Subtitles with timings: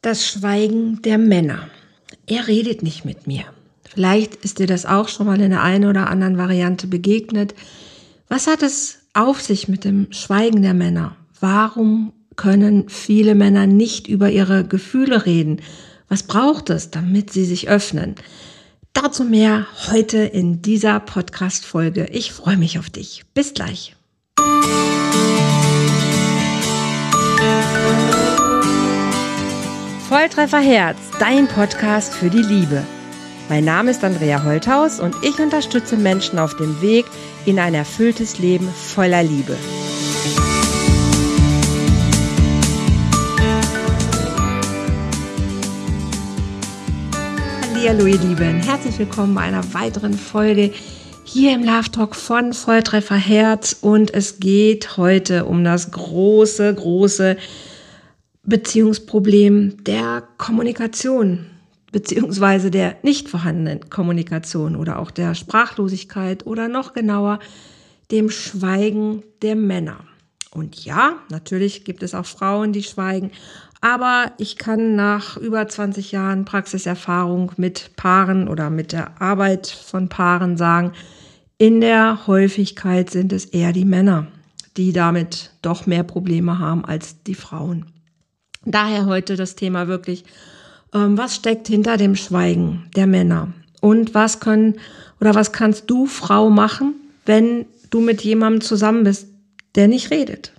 [0.00, 1.68] Das Schweigen der Männer.
[2.28, 3.44] Er redet nicht mit mir.
[3.82, 7.54] Vielleicht ist dir das auch schon mal in der einen oder anderen Variante begegnet.
[8.28, 11.16] Was hat es auf sich mit dem Schweigen der Männer?
[11.40, 15.62] Warum können viele Männer nicht über ihre Gefühle reden?
[16.08, 18.14] Was braucht es, damit sie sich öffnen?
[18.92, 22.06] Dazu mehr heute in dieser Podcast-Folge.
[22.12, 23.24] Ich freue mich auf dich.
[23.34, 23.96] Bis gleich.
[30.08, 32.82] Volltreffer Herz, dein Podcast für die Liebe.
[33.50, 37.04] Mein Name ist Andrea Holthaus und ich unterstütze Menschen auf dem Weg
[37.44, 39.54] in ein erfülltes Leben voller Liebe.
[47.86, 50.72] Hallo ihr Lieben, herzlich willkommen bei einer weiteren Folge
[51.24, 57.36] hier im Love Talk von Volltreffer Herz und es geht heute um das große, große
[58.48, 61.46] Beziehungsproblem der Kommunikation
[61.92, 67.38] beziehungsweise der nicht vorhandenen Kommunikation oder auch der Sprachlosigkeit oder noch genauer
[68.10, 69.98] dem Schweigen der Männer.
[70.50, 73.30] Und ja, natürlich gibt es auch Frauen, die schweigen,
[73.80, 80.08] aber ich kann nach über 20 Jahren Praxiserfahrung mit Paaren oder mit der Arbeit von
[80.08, 80.92] Paaren sagen,
[81.58, 84.26] in der Häufigkeit sind es eher die Männer,
[84.76, 87.86] die damit doch mehr Probleme haben als die Frauen.
[88.70, 90.24] Daher heute das Thema wirklich,
[90.92, 93.48] ähm, was steckt hinter dem Schweigen der Männer?
[93.80, 94.74] Und was können
[95.20, 96.94] oder was kannst du, Frau, machen,
[97.24, 99.28] wenn du mit jemandem zusammen bist,
[99.74, 100.52] der nicht redet?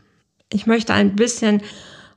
[0.52, 1.62] Ich möchte ein bisschen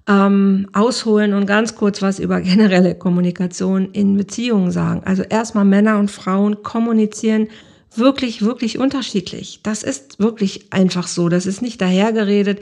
[0.09, 5.03] ähm, ausholen und ganz kurz was über generelle Kommunikation in Beziehungen sagen.
[5.05, 7.49] Also erstmal Männer und Frauen kommunizieren
[7.95, 9.61] wirklich, wirklich unterschiedlich.
[9.63, 11.29] Das ist wirklich einfach so.
[11.29, 12.61] Das ist nicht dahergeredet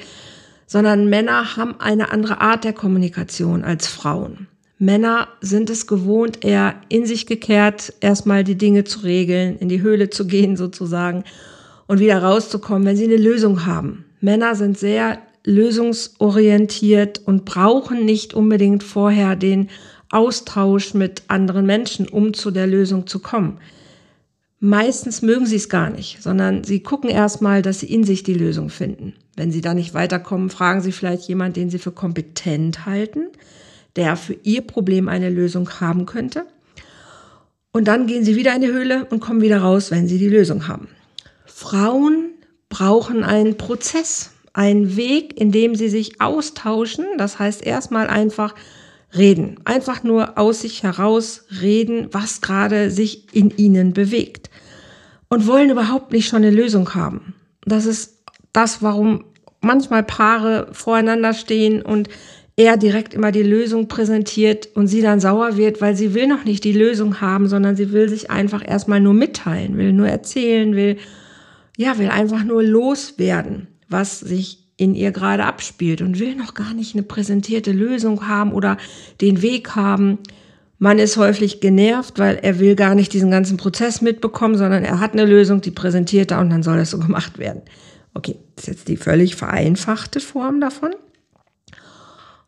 [0.71, 4.47] sondern Männer haben eine andere Art der Kommunikation als Frauen.
[4.79, 9.83] Männer sind es gewohnt, eher in sich gekehrt, erstmal die Dinge zu regeln, in die
[9.83, 11.25] Höhle zu gehen sozusagen
[11.89, 14.05] und wieder rauszukommen, wenn sie eine Lösung haben.
[14.21, 19.71] Männer sind sehr lösungsorientiert und brauchen nicht unbedingt vorher den
[20.09, 23.59] Austausch mit anderen Menschen, um zu der Lösung zu kommen.
[24.63, 28.35] Meistens mögen sie es gar nicht, sondern sie gucken erstmal, dass sie in sich die
[28.35, 29.15] Lösung finden.
[29.35, 33.29] Wenn sie da nicht weiterkommen, fragen sie vielleicht jemanden, den sie für kompetent halten,
[33.97, 36.45] der für ihr Problem eine Lösung haben könnte.
[37.73, 40.29] Und dann gehen sie wieder in die Höhle und kommen wieder raus, wenn sie die
[40.29, 40.89] Lösung haben.
[41.47, 42.31] Frauen
[42.69, 47.07] brauchen einen Prozess, einen Weg, in dem sie sich austauschen.
[47.17, 48.55] Das heißt erstmal einfach
[49.17, 49.57] reden.
[49.65, 54.51] Einfach nur aus sich heraus reden, was gerade sich in ihnen bewegt.
[55.29, 57.35] Und wollen überhaupt nicht schon eine Lösung haben.
[57.65, 58.19] Das ist
[58.53, 59.25] das, warum
[59.61, 62.09] manchmal Paare voreinander stehen und
[62.57, 66.45] er direkt immer die Lösung präsentiert und sie dann sauer wird, weil sie will noch
[66.45, 70.75] nicht die Lösung haben, sondern sie will sich einfach erstmal nur mitteilen, will nur erzählen,
[70.77, 70.99] will,
[71.77, 76.73] ja, will einfach nur loswerden, was sich in ihr gerade abspielt und will noch gar
[76.73, 78.79] nicht eine präsentierte Lösung haben oder
[79.21, 80.19] den Weg haben.
[80.79, 84.99] Man ist häufig genervt, weil er will gar nicht diesen ganzen Prozess mitbekommen, sondern er
[84.99, 87.61] hat eine Lösung, die präsentiert er und dann soll das so gemacht werden.
[88.15, 90.95] Okay, das ist jetzt die völlig vereinfachte Form davon.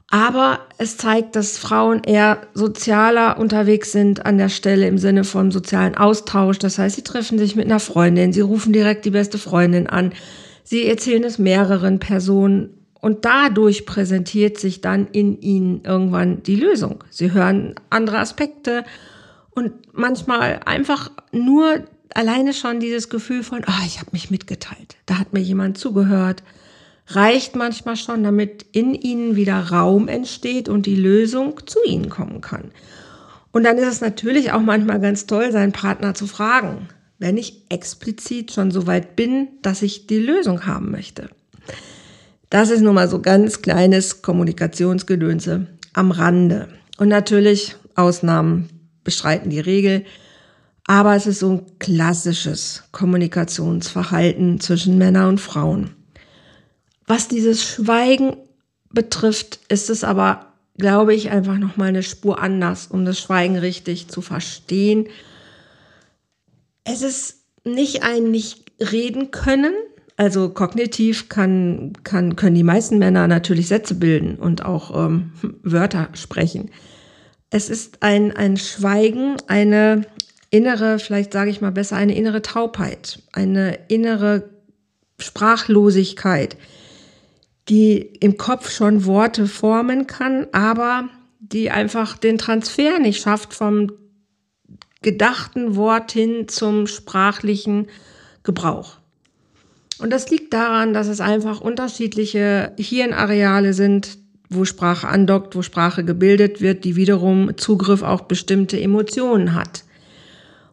[0.09, 5.51] Aber es zeigt, dass Frauen eher sozialer unterwegs sind an der Stelle im Sinne von
[5.51, 6.59] sozialen Austausch.
[6.59, 10.13] Das heißt, sie treffen sich mit einer Freundin, sie rufen direkt die beste Freundin an,
[10.65, 17.03] Sie erzählen es mehreren Personen und dadurch präsentiert sich dann in ihnen irgendwann die Lösung.
[17.11, 18.85] Sie hören andere Aspekte
[19.51, 21.85] und manchmal einfach nur
[22.15, 24.97] alleine schon dieses Gefühl von, oh, ich habe mich mitgeteilt.
[25.07, 26.43] Da hat mir jemand zugehört.
[27.09, 32.41] Reicht manchmal schon, damit in ihnen wieder Raum entsteht und die Lösung zu ihnen kommen
[32.41, 32.71] kann.
[33.51, 36.89] Und dann ist es natürlich auch manchmal ganz toll, seinen Partner zu fragen
[37.23, 41.31] wenn ich explizit schon so weit bin, dass ich die Lösung haben möchte.
[42.51, 46.69] Das ist nun mal so ganz kleines Kommunikationsgedönse am Rande.
[46.99, 48.69] Und natürlich, Ausnahmen
[49.05, 50.05] bestreiten die Regel.
[50.85, 55.91] Aber es ist so ein klassisches Kommunikationsverhalten zwischen Männern und Frauen.
[57.07, 58.37] Was dieses Schweigen
[58.91, 64.09] betrifft, ist es aber, glaube ich, einfach nochmal eine Spur anders, um das Schweigen richtig
[64.09, 65.07] zu verstehen
[66.85, 69.75] es ist nicht ein nicht reden können.
[70.17, 75.33] Also kognitiv kann, kann, können die meisten Männer natürlich Sätze bilden und auch ähm,
[75.63, 76.71] Wörter sprechen.
[77.51, 80.07] Es ist ein, ein Schweigen, eine
[80.51, 84.51] innere, vielleicht sage ich mal besser, eine innere Taubheit, eine innere
[85.19, 86.57] Sprachlosigkeit,
[87.69, 91.09] die im Kopf schon Worte formen kann, aber
[91.41, 93.91] die einfach den Transfer nicht schafft vom
[95.03, 97.89] gedachten Wort hin zum sprachlichen
[98.43, 98.99] Gebrauch.
[99.99, 104.19] Und das liegt daran, dass es einfach unterschiedliche Hirnareale sind,
[104.49, 109.85] wo Sprache andockt, wo Sprache gebildet wird, die wiederum Zugriff auf bestimmte Emotionen hat.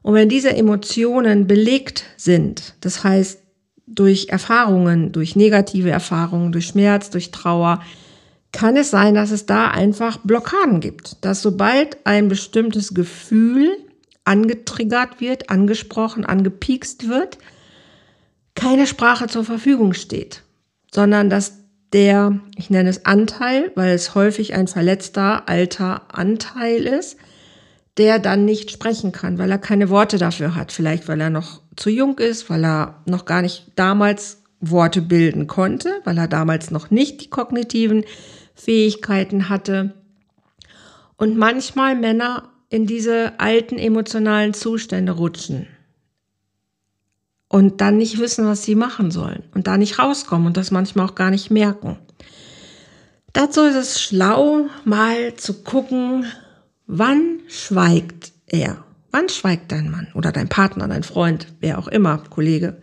[0.02, 3.40] Und wenn diese Emotionen belegt sind, das heißt
[3.86, 7.82] durch Erfahrungen, durch negative Erfahrungen, durch Schmerz, durch Trauer,
[8.52, 11.24] kann es sein, dass es da einfach Blockaden gibt.
[11.24, 13.70] Dass sobald ein bestimmtes Gefühl
[14.26, 17.38] angetriggert wird, angesprochen, angepiekst wird,
[18.56, 20.44] keine Sprache zur Verfügung steht,
[20.94, 21.54] sondern dass
[21.94, 27.18] der, ich nenne es Anteil, weil es häufig ein verletzter alter Anteil ist,
[27.98, 30.72] der dann nicht sprechen kann, weil er keine Worte dafür hat.
[30.72, 35.48] Vielleicht, weil er noch zu jung ist, weil er noch gar nicht damals Worte bilden
[35.48, 38.04] konnte, weil er damals noch nicht die kognitiven
[38.56, 39.96] Fähigkeiten hatte.
[41.18, 45.68] Und manchmal Männer in diese alten emotionalen Zustände rutschen
[47.48, 51.08] und dann nicht wissen, was sie machen sollen und da nicht rauskommen und das manchmal
[51.08, 51.98] auch gar nicht merken.
[53.34, 56.26] Dazu ist es schlau, mal zu gucken,
[56.88, 58.84] wann schweigt er?
[59.12, 62.78] Wann schweigt dein Mann oder dein Partner, dein Freund, wer auch immer, Kollege?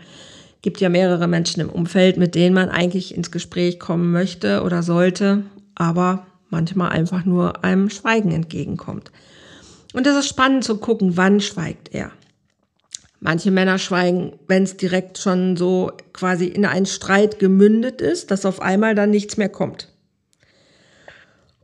[0.62, 4.82] Gibt ja mehrere Menschen im Umfeld, mit denen man eigentlich ins Gespräch kommen möchte oder
[4.82, 5.44] sollte,
[5.77, 9.12] aber manchmal einfach nur einem Schweigen entgegenkommt.
[9.96, 12.10] Und es ist spannend zu gucken, wann schweigt er.
[13.20, 18.44] Manche Männer schweigen, wenn es direkt schon so quasi in einen Streit gemündet ist, dass
[18.44, 19.88] auf einmal dann nichts mehr kommt.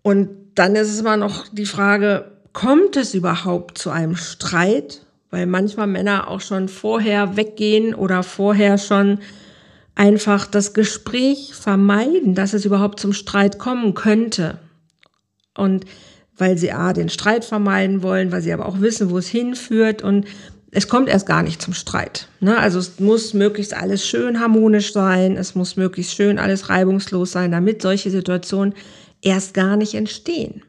[0.00, 5.02] Und dann ist es immer noch die Frage, kommt es überhaupt zu einem Streit?
[5.29, 9.19] Weil manchmal Männer auch schon vorher weggehen oder vorher schon
[9.94, 14.58] einfach das Gespräch vermeiden, dass es überhaupt zum Streit kommen könnte.
[15.55, 15.84] Und
[16.37, 20.02] weil sie A, den Streit vermeiden wollen, weil sie aber auch wissen, wo es hinführt
[20.02, 20.26] und
[20.70, 22.29] es kommt erst gar nicht zum Streit.
[22.40, 22.58] Ne?
[22.58, 27.52] Also es muss möglichst alles schön harmonisch sein, es muss möglichst schön alles reibungslos sein,
[27.52, 28.75] damit solche Situationen
[29.20, 30.62] erst gar nicht entstehen.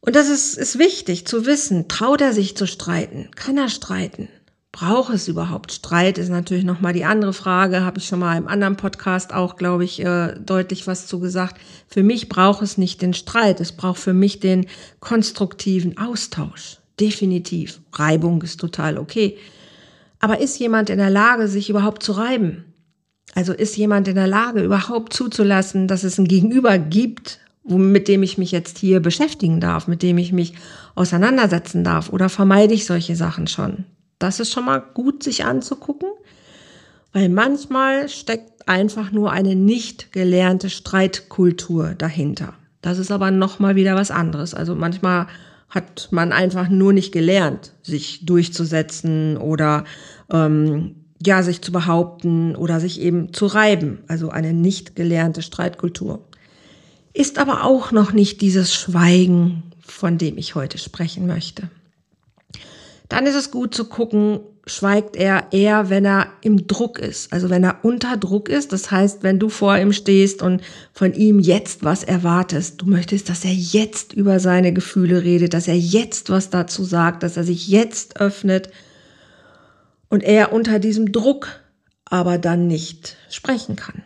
[0.00, 1.88] Und das ist, ist wichtig zu wissen.
[1.88, 3.30] Traut er sich zu streiten?
[3.36, 4.28] Kann er streiten?
[4.74, 6.18] Braucht es überhaupt Streit?
[6.18, 7.82] Ist natürlich nochmal die andere Frage.
[7.82, 11.60] Habe ich schon mal im anderen Podcast auch, glaube ich, äh, deutlich was zu gesagt.
[11.86, 13.60] Für mich braucht es nicht den Streit.
[13.60, 14.66] Es braucht für mich den
[14.98, 16.78] konstruktiven Austausch.
[16.98, 17.82] Definitiv.
[17.92, 19.38] Reibung ist total okay.
[20.18, 22.64] Aber ist jemand in der Lage, sich überhaupt zu reiben?
[23.36, 28.24] Also ist jemand in der Lage, überhaupt zuzulassen, dass es ein Gegenüber gibt, mit dem
[28.24, 30.54] ich mich jetzt hier beschäftigen darf, mit dem ich mich
[30.96, 32.12] auseinandersetzen darf?
[32.12, 33.84] Oder vermeide ich solche Sachen schon?
[34.24, 36.08] Das ist schon mal gut, sich anzugucken,
[37.12, 42.54] weil manchmal steckt einfach nur eine nicht gelernte Streitkultur dahinter.
[42.80, 44.54] Das ist aber nochmal wieder was anderes.
[44.54, 45.26] Also manchmal
[45.68, 49.84] hat man einfach nur nicht gelernt, sich durchzusetzen oder
[50.32, 54.04] ähm, ja, sich zu behaupten oder sich eben zu reiben.
[54.08, 56.24] Also eine nicht gelernte Streitkultur.
[57.12, 61.68] Ist aber auch noch nicht dieses Schweigen, von dem ich heute sprechen möchte.
[63.14, 67.48] Dann ist es gut zu gucken, schweigt er eher, wenn er im Druck ist, also
[67.48, 68.72] wenn er unter Druck ist.
[68.72, 70.62] Das heißt, wenn du vor ihm stehst und
[70.92, 75.68] von ihm jetzt was erwartest, du möchtest, dass er jetzt über seine Gefühle redet, dass
[75.68, 78.68] er jetzt was dazu sagt, dass er sich jetzt öffnet
[80.08, 81.60] und er unter diesem Druck
[82.06, 84.02] aber dann nicht sprechen kann.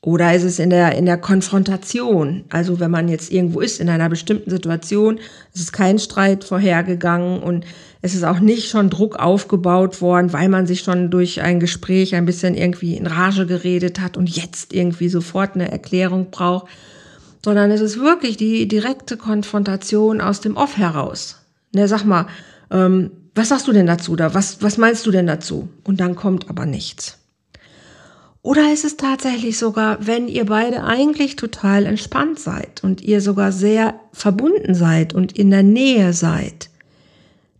[0.00, 2.44] Oder ist es in der, in der Konfrontation?
[2.50, 5.18] Also wenn man jetzt irgendwo ist in einer bestimmten Situation,
[5.52, 7.66] es ist kein Streit vorhergegangen und
[8.00, 12.14] es ist auch nicht schon Druck aufgebaut worden, weil man sich schon durch ein Gespräch
[12.14, 16.68] ein bisschen irgendwie in Rage geredet hat und jetzt irgendwie sofort eine Erklärung braucht,
[17.44, 21.36] sondern es ist wirklich die direkte Konfrontation aus dem Off heraus.
[21.72, 22.26] Ne, sag mal,
[22.70, 24.34] ähm, was sagst du denn dazu da?
[24.34, 25.68] Was, was meinst du denn dazu?
[25.84, 27.18] Und dann kommt aber nichts.
[28.42, 33.52] Oder ist es tatsächlich sogar, wenn ihr beide eigentlich total entspannt seid und ihr sogar
[33.52, 36.70] sehr verbunden seid und in der Nähe seid,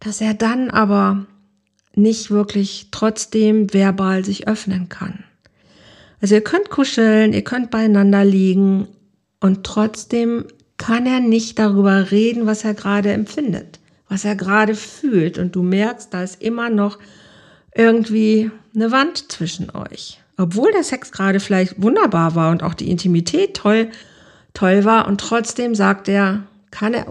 [0.01, 1.27] dass er dann aber
[1.95, 5.25] nicht wirklich trotzdem verbal sich öffnen kann.
[6.21, 8.89] Also ihr könnt kuscheln, ihr könnt beieinander liegen
[9.41, 10.45] und trotzdem
[10.77, 15.63] kann er nicht darüber reden, was er gerade empfindet, was er gerade fühlt und du
[15.63, 16.99] merkst, da ist immer noch
[17.75, 20.21] irgendwie eine Wand zwischen euch.
[20.37, 23.91] Obwohl der Sex gerade vielleicht wunderbar war und auch die Intimität toll,
[24.55, 27.07] toll war und trotzdem sagt er, kann er,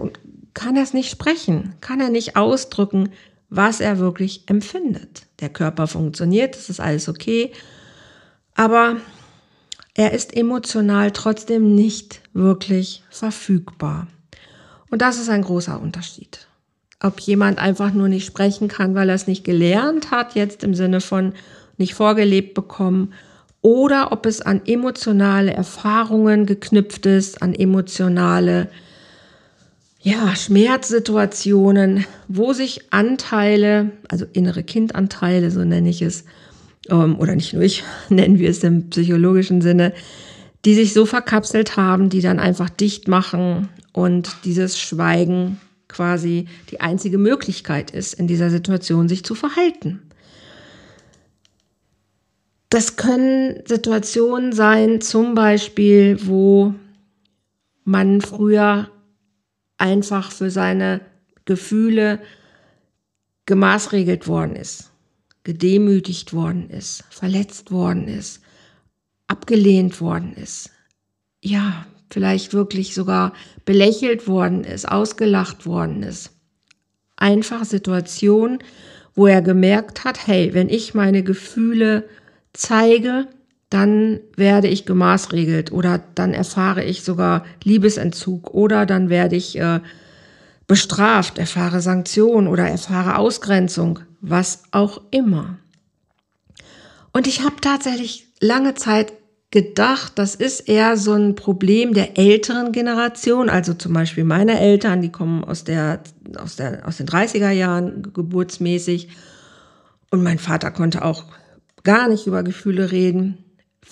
[0.58, 3.10] kann er es nicht sprechen, kann er nicht ausdrücken,
[3.48, 5.26] was er wirklich empfindet.
[5.38, 7.52] Der Körper funktioniert, das ist alles okay,
[8.56, 8.96] aber
[9.94, 14.08] er ist emotional trotzdem nicht wirklich verfügbar.
[14.90, 16.48] Und das ist ein großer Unterschied.
[17.00, 20.74] Ob jemand einfach nur nicht sprechen kann, weil er es nicht gelernt hat, jetzt im
[20.74, 21.34] Sinne von
[21.76, 23.12] nicht vorgelebt bekommen,
[23.62, 28.68] oder ob es an emotionale Erfahrungen geknüpft ist, an emotionale
[30.08, 36.24] ja, Schmerzsituationen, wo sich Anteile, also innere Kindanteile, so nenne ich es,
[36.88, 39.92] ähm, oder nicht nur ich, nennen wir es im psychologischen Sinne,
[40.64, 46.80] die sich so verkapselt haben, die dann einfach dicht machen und dieses Schweigen quasi die
[46.80, 50.00] einzige Möglichkeit ist, in dieser Situation sich zu verhalten.
[52.70, 56.74] Das können Situationen sein, zum Beispiel, wo
[57.84, 58.88] man früher
[59.78, 61.00] einfach für seine
[61.44, 62.20] Gefühle
[63.46, 64.90] gemaßregelt worden ist,
[65.44, 68.42] gedemütigt worden ist, verletzt worden ist,
[69.26, 70.70] abgelehnt worden ist.
[71.40, 73.32] Ja, vielleicht wirklich sogar
[73.64, 76.32] belächelt worden ist, ausgelacht worden ist.
[77.16, 78.58] Einfach Situationen,
[79.14, 82.08] wo er gemerkt hat, hey, wenn ich meine Gefühle
[82.52, 83.28] zeige,
[83.70, 89.80] dann werde ich gemaßregelt oder dann erfahre ich sogar Liebesentzug oder dann werde ich äh,
[90.66, 95.58] bestraft, erfahre Sanktionen oder erfahre Ausgrenzung, was auch immer.
[97.12, 99.12] Und ich habe tatsächlich lange Zeit
[99.50, 105.00] gedacht, das ist eher so ein Problem der älteren Generation, also zum Beispiel meine Eltern,
[105.00, 106.02] die kommen aus der,
[106.36, 109.08] aus der, aus den 30er Jahren geburtsmäßig.
[110.10, 111.24] Und mein Vater konnte auch
[111.82, 113.44] gar nicht über Gefühle reden.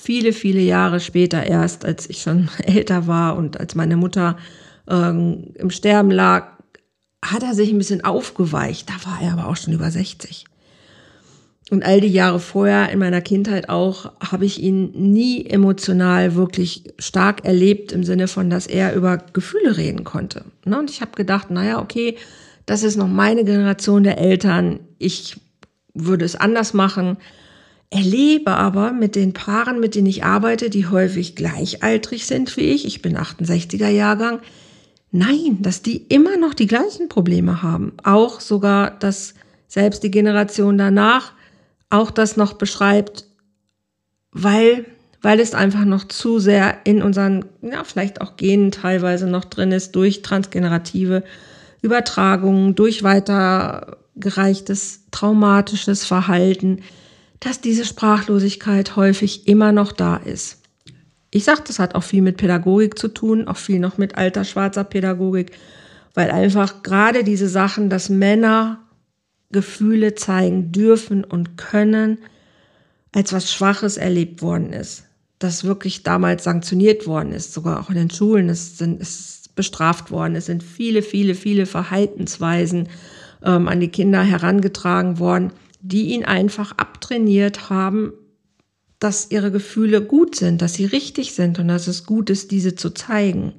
[0.07, 4.37] Viele, viele Jahre später erst, als ich schon älter war und als meine Mutter
[4.89, 6.47] ähm, im Sterben lag,
[7.25, 8.89] hat er sich ein bisschen aufgeweicht.
[8.89, 10.45] Da war er aber auch schon über 60.
[11.73, 16.85] Und all die Jahre vorher in meiner Kindheit auch habe ich ihn nie emotional wirklich
[17.01, 20.45] stark erlebt im Sinne von, dass er über Gefühle reden konnte.
[20.65, 20.79] Ne?
[20.79, 22.17] Und ich habe gedacht, naja, okay,
[22.65, 24.79] das ist noch meine Generation der Eltern.
[24.99, 25.41] Ich
[25.95, 27.17] würde es anders machen.
[27.91, 32.85] Erlebe aber mit den Paaren, mit denen ich arbeite, die häufig gleichaltrig sind wie ich,
[32.85, 34.41] ich bin 68er Jahrgang,
[35.13, 37.93] nein, dass die immer noch die gleichen Probleme haben.
[38.03, 39.35] Auch sogar, dass
[39.69, 41.33] selbst die Generation danach
[41.89, 43.25] auch das noch beschreibt,
[44.33, 44.85] weil,
[45.23, 49.71] weil es einfach noch zu sehr in unseren, ja, vielleicht auch Genen teilweise noch drin
[49.71, 51.23] ist, durch transgenerative
[51.83, 56.83] Übertragungen, durch weitergereichtes traumatisches Verhalten,
[57.41, 60.63] dass diese Sprachlosigkeit häufig immer noch da ist.
[61.31, 64.45] Ich sage, das hat auch viel mit Pädagogik zu tun, auch viel noch mit alter
[64.45, 65.53] schwarzer Pädagogik,
[66.15, 68.81] weil einfach gerade diese Sachen, dass Männer
[69.51, 72.19] Gefühle zeigen dürfen und können,
[73.13, 75.05] als was Schwaches erlebt worden ist.
[75.39, 78.49] Das wirklich damals sanktioniert worden ist, sogar auch in den Schulen.
[78.49, 80.37] Es sind, ist bestraft worden.
[80.37, 82.89] Es sind viele, viele, viele Verhaltensweisen
[83.43, 85.53] ähm, an die Kinder herangetragen worden,
[85.89, 88.13] die ihn einfach abtrainiert haben,
[88.99, 92.75] dass ihre Gefühle gut sind, dass sie richtig sind und dass es gut ist, diese
[92.75, 93.53] zu zeigen.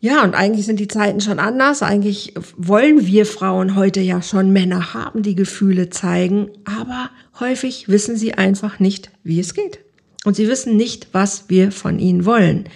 [0.00, 1.82] Ja, und eigentlich sind die Zeiten schon anders.
[1.82, 8.16] Eigentlich wollen wir Frauen heute ja schon Männer haben, die Gefühle zeigen, aber häufig wissen
[8.16, 9.80] sie einfach nicht, wie es geht.
[10.24, 12.68] Und sie wissen nicht, was wir von ihnen wollen.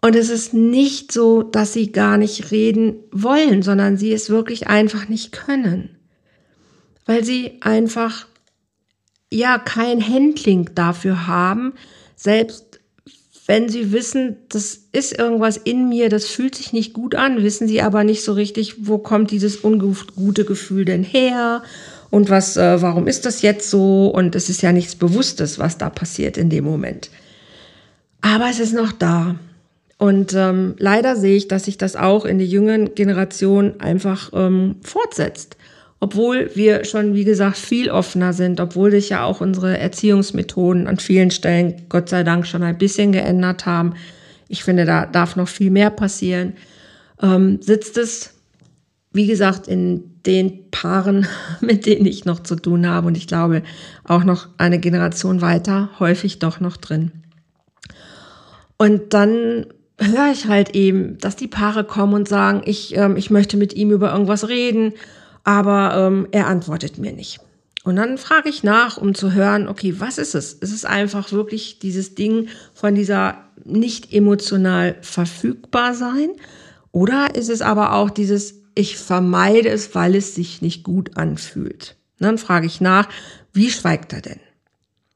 [0.00, 4.68] Und es ist nicht so, dass sie gar nicht reden wollen, sondern sie es wirklich
[4.68, 5.95] einfach nicht können.
[7.06, 8.26] Weil sie einfach,
[9.32, 11.72] ja, kein Handling dafür haben,
[12.16, 12.80] selbst
[13.46, 17.68] wenn sie wissen, das ist irgendwas in mir, das fühlt sich nicht gut an, wissen
[17.68, 21.62] sie aber nicht so richtig, wo kommt dieses ungute Gefühl denn her
[22.10, 24.08] und was, äh, warum ist das jetzt so?
[24.08, 27.10] Und es ist ja nichts Bewusstes, was da passiert in dem Moment.
[28.20, 29.36] Aber es ist noch da.
[29.98, 34.76] Und ähm, leider sehe ich, dass sich das auch in der jüngeren Generation einfach ähm,
[34.82, 35.56] fortsetzt
[36.06, 41.00] obwohl wir schon, wie gesagt, viel offener sind, obwohl sich ja auch unsere Erziehungsmethoden an
[41.00, 43.94] vielen Stellen, Gott sei Dank, schon ein bisschen geändert haben.
[44.46, 46.52] Ich finde, da darf noch viel mehr passieren.
[47.20, 48.34] Ähm, sitzt es,
[49.12, 51.26] wie gesagt, in den Paaren,
[51.60, 53.64] mit denen ich noch zu tun habe und ich glaube
[54.04, 57.10] auch noch eine Generation weiter, häufig doch noch drin.
[58.76, 59.66] Und dann
[59.98, 63.74] höre ich halt eben, dass die Paare kommen und sagen, ich, ähm, ich möchte mit
[63.74, 64.92] ihm über irgendwas reden
[65.46, 67.38] aber ähm, er antwortet mir nicht.
[67.84, 70.52] Und dann frage ich nach, um zu hören, okay, was ist es?
[70.52, 76.30] Ist es einfach wirklich dieses Ding von dieser nicht emotional verfügbar sein?
[76.90, 81.96] Oder ist es aber auch dieses, ich vermeide es, weil es sich nicht gut anfühlt?
[82.18, 83.08] Und dann frage ich nach,
[83.52, 84.40] wie schweigt er denn?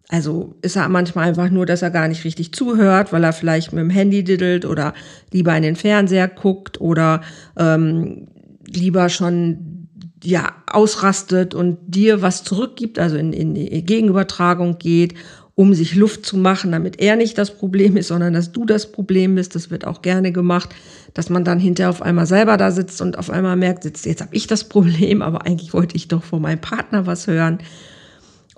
[0.09, 3.73] Also ist er manchmal einfach nur, dass er gar nicht richtig zuhört, weil er vielleicht
[3.73, 4.95] mit dem Handy diddelt oder
[5.33, 7.21] lieber in den Fernseher guckt oder
[7.57, 8.29] ähm,
[8.65, 9.80] lieber schon
[10.23, 15.15] ja ausrastet und dir was zurückgibt, also in, in die Gegenübertragung geht,
[15.55, 18.91] um sich Luft zu machen, damit er nicht das Problem ist, sondern dass du das
[18.91, 19.55] Problem bist.
[19.55, 20.71] Das wird auch gerne gemacht,
[21.13, 24.23] dass man dann hinterher auf einmal selber da sitzt und auf einmal merkt, jetzt, jetzt
[24.23, 27.59] habe ich das Problem, aber eigentlich wollte ich doch von meinem Partner was hören.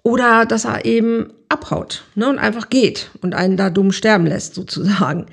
[0.05, 4.55] Oder dass er eben abhaut ne, und einfach geht und einen da dumm sterben lässt,
[4.55, 5.27] sozusagen.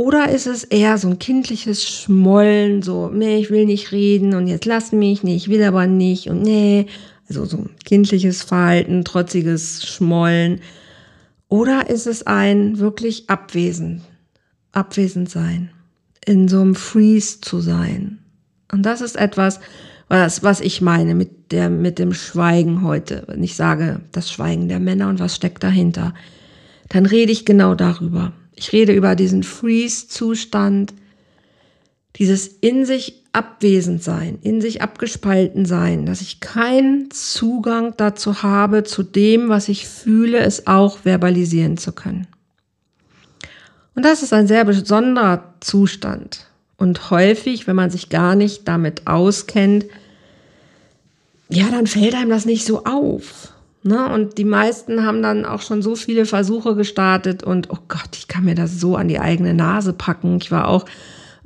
[0.00, 4.46] Oder ist es eher so ein kindliches Schmollen, so, nee, ich will nicht reden und
[4.46, 6.86] jetzt lass mich, nee, ich will aber nicht und nee.
[7.28, 10.62] Also so ein kindliches Verhalten, trotziges Schmollen.
[11.50, 14.00] Oder ist es ein wirklich abwesend,
[14.72, 15.68] abwesend sein,
[16.24, 18.20] in so einem Freeze zu sein.
[18.72, 19.60] Und das ist etwas,
[20.08, 23.24] was, was ich meine mit der, mit dem Schweigen heute.
[23.26, 26.14] Wenn ich sage, das Schweigen der Männer und was steckt dahinter,
[26.88, 28.32] dann rede ich genau darüber.
[28.60, 30.92] Ich rede über diesen Freeze-Zustand,
[32.16, 38.84] dieses in sich abwesend sein, in sich abgespalten sein, dass ich keinen Zugang dazu habe,
[38.84, 42.26] zu dem, was ich fühle, es auch verbalisieren zu können.
[43.94, 46.46] Und das ist ein sehr besonderer Zustand.
[46.76, 49.86] Und häufig, wenn man sich gar nicht damit auskennt,
[51.48, 53.54] ja, dann fällt einem das nicht so auf.
[53.82, 54.12] Ne?
[54.12, 58.28] Und die meisten haben dann auch schon so viele Versuche gestartet und, oh Gott, ich
[58.28, 60.38] kann mir das so an die eigene Nase packen.
[60.40, 60.84] Ich war auch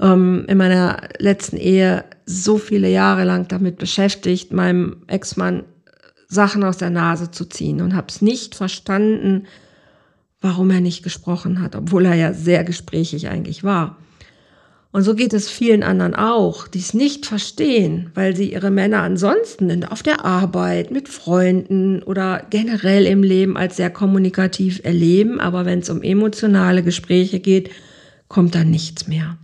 [0.00, 5.64] ähm, in meiner letzten Ehe so viele Jahre lang damit beschäftigt, meinem Ex-Mann
[6.28, 9.46] Sachen aus der Nase zu ziehen und habe es nicht verstanden,
[10.40, 13.96] warum er nicht gesprochen hat, obwohl er ja sehr gesprächig eigentlich war.
[14.94, 19.02] Und so geht es vielen anderen auch, die es nicht verstehen, weil sie ihre Männer
[19.02, 25.64] ansonsten auf der Arbeit, mit Freunden oder generell im Leben als sehr kommunikativ erleben, aber
[25.64, 27.70] wenn es um emotionale Gespräche geht,
[28.28, 29.36] kommt dann nichts mehr.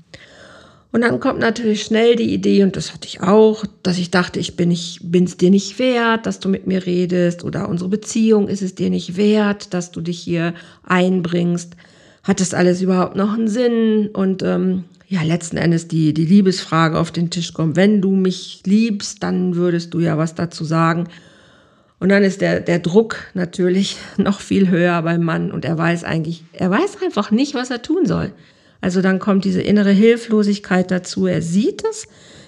[0.93, 4.39] Und dann kommt natürlich schnell die Idee, und das hatte ich auch, dass ich dachte,
[4.39, 8.47] ich bin ich bin's dir nicht wert, dass du mit mir redest, oder unsere Beziehung
[8.47, 11.75] ist es dir nicht wert, dass du dich hier einbringst.
[12.23, 14.11] Hat das alles überhaupt noch einen Sinn?
[14.13, 17.75] Und ähm, ja, letzten Endes die, die Liebesfrage auf den Tisch kommt.
[17.75, 21.09] Wenn du mich liebst, dann würdest du ja was dazu sagen.
[21.99, 26.05] Und dann ist der, der Druck natürlich noch viel höher beim Mann und er weiß
[26.05, 28.33] eigentlich, er weiß einfach nicht, was er tun soll.
[28.81, 31.27] Also dann kommt diese innere Hilflosigkeit dazu.
[31.27, 32.07] Er sieht es,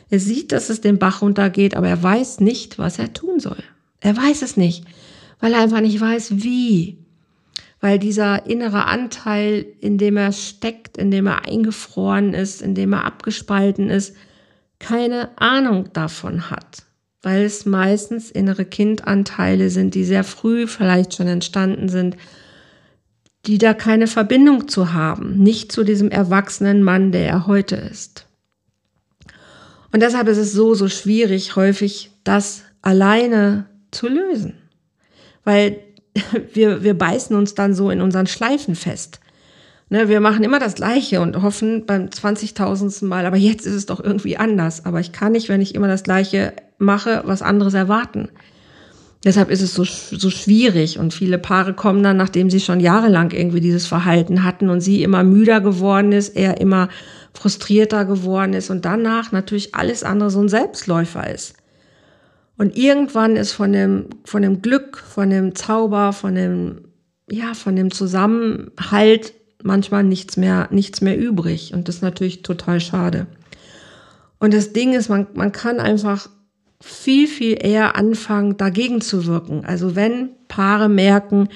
[0.08, 3.62] er sieht, dass es den Bach runtergeht, aber er weiß nicht, was er tun soll.
[3.98, 4.84] Er weiß es nicht,
[5.40, 6.98] weil er einfach nicht weiß, wie.
[7.82, 12.92] Weil dieser innere Anteil, in dem er steckt, in dem er eingefroren ist, in dem
[12.92, 14.14] er abgespalten ist,
[14.78, 16.84] keine Ahnung davon hat.
[17.22, 22.16] Weil es meistens innere Kindanteile sind, die sehr früh vielleicht schon entstanden sind,
[23.46, 28.26] die da keine Verbindung zu haben, nicht zu diesem erwachsenen Mann, der er heute ist.
[29.90, 34.54] Und deshalb ist es so, so schwierig, häufig das alleine zu lösen.
[35.42, 35.80] Weil
[36.52, 39.20] wir, wir beißen uns dann so in unseren Schleifen fest.
[39.88, 43.04] Ne, wir machen immer das Gleiche und hoffen beim 20.000.
[43.04, 44.86] Mal, aber jetzt ist es doch irgendwie anders.
[44.86, 48.30] Aber ich kann nicht, wenn ich immer das Gleiche mache, was anderes erwarten.
[49.24, 53.30] Deshalb ist es so, so schwierig und viele Paare kommen dann, nachdem sie schon jahrelang
[53.30, 56.88] irgendwie dieses Verhalten hatten und sie immer müder geworden ist, er immer
[57.32, 61.54] frustrierter geworden ist und danach natürlich alles andere so ein Selbstläufer ist.
[62.56, 66.82] Und irgendwann ist von dem, von dem Glück, von dem Zauber, von dem,
[67.30, 71.72] ja, von dem Zusammenhalt manchmal nichts mehr, nichts mehr übrig.
[71.74, 73.26] Und das ist natürlich total schade.
[74.38, 76.28] Und das Ding ist, man, man kann einfach
[76.80, 79.64] viel, viel eher anfangen, dagegen zu wirken.
[79.64, 81.48] Also wenn Paare merken,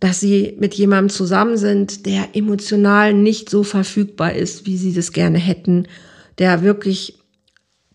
[0.00, 5.12] dass sie mit jemandem zusammen sind, der emotional nicht so verfügbar ist, wie sie das
[5.12, 5.86] gerne hätten,
[6.38, 7.18] der wirklich,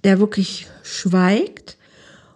[0.06, 1.77] der wirklich schweigt.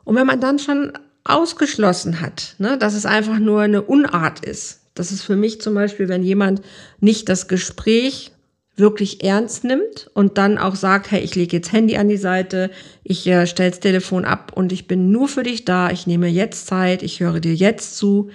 [0.04, 4.82] Und wenn man dann schon ausgeschlossen hat, ne, dass es einfach nur eine Unart ist,
[4.94, 6.62] das ist für mich zum Beispiel, wenn jemand
[7.00, 8.32] nicht das Gespräch
[8.76, 12.72] wirklich ernst nimmt und dann auch sagt, hey, ich lege jetzt Handy an die Seite,
[13.04, 16.28] ich äh, stelle das Telefon ab und ich bin nur für dich da, ich nehme
[16.28, 18.30] jetzt Zeit, ich höre dir jetzt zu,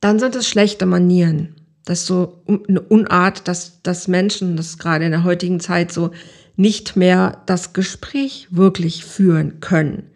[0.00, 1.54] dann sind es schlechte Manieren.
[1.84, 6.10] Das ist so eine Unart, dass, dass Menschen, das gerade in der heutigen Zeit so,
[6.56, 10.10] nicht mehr das Gespräch wirklich führen können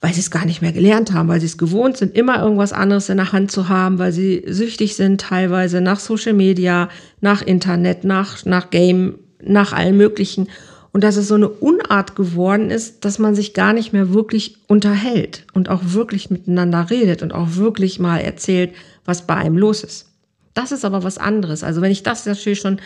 [0.00, 2.72] weil sie es gar nicht mehr gelernt haben, weil sie es gewohnt sind, immer irgendwas
[2.72, 6.88] anderes in der Hand zu haben, weil sie süchtig sind teilweise nach Social Media,
[7.20, 10.48] nach Internet, nach, nach Game, nach allem Möglichen.
[10.92, 14.56] Und dass es so eine Unart geworden ist, dass man sich gar nicht mehr wirklich
[14.68, 18.72] unterhält und auch wirklich miteinander redet und auch wirklich mal erzählt,
[19.04, 20.06] was bei einem los ist.
[20.54, 21.62] Das ist aber was anderes.
[21.62, 22.80] Also wenn ich das natürlich schon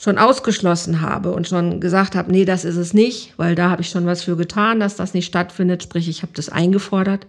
[0.00, 3.82] schon ausgeschlossen habe und schon gesagt habe, nee, das ist es nicht, weil da habe
[3.82, 7.26] ich schon was für getan, dass das nicht stattfindet, sprich, ich habe das eingefordert,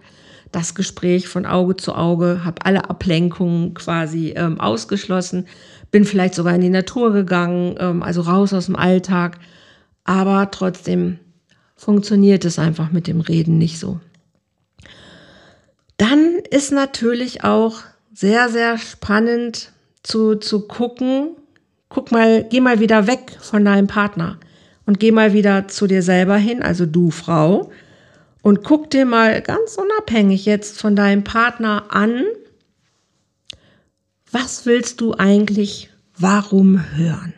[0.52, 5.48] das Gespräch von Auge zu Auge, habe alle Ablenkungen quasi ähm, ausgeschlossen,
[5.90, 9.38] bin vielleicht sogar in die Natur gegangen, ähm, also raus aus dem Alltag,
[10.04, 11.18] aber trotzdem
[11.76, 14.00] funktioniert es einfach mit dem Reden nicht so.
[15.98, 17.80] Dann ist natürlich auch
[18.14, 21.36] sehr, sehr spannend zu, zu gucken,
[21.92, 24.38] guck mal, geh mal wieder weg von deinem Partner
[24.86, 27.70] und geh mal wieder zu dir selber hin, also du Frau,
[28.42, 32.24] und guck dir mal ganz unabhängig jetzt von deinem Partner an,
[34.30, 37.34] was willst du eigentlich warum hören?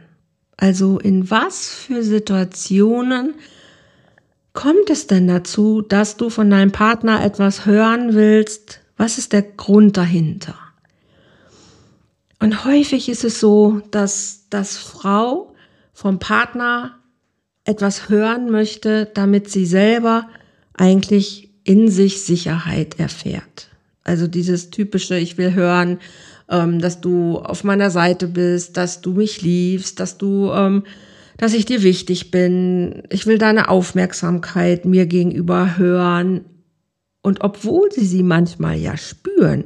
[0.57, 3.35] Also in was für Situationen
[4.53, 8.81] kommt es denn dazu, dass du von deinem Partner etwas hören willst?
[8.97, 10.55] Was ist der Grund dahinter?
[12.39, 15.55] Und häufig ist es so, dass das Frau
[15.93, 16.97] vom Partner
[17.65, 20.29] etwas hören möchte, damit sie selber
[20.75, 23.69] eigentlich in sich Sicherheit erfährt.
[24.05, 25.99] Also dieses typische, ich will hören,
[26.49, 30.85] ähm, dass du auf meiner Seite bist, dass du mich liebst, dass du, ähm,
[31.37, 33.03] dass ich dir wichtig bin.
[33.11, 36.45] Ich will deine Aufmerksamkeit mir gegenüber hören.
[37.23, 39.65] Und obwohl sie sie manchmal ja spüren,